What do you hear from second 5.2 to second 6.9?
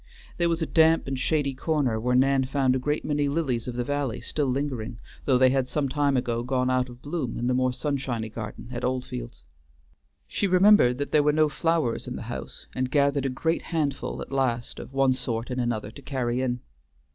though they had some time ago gone out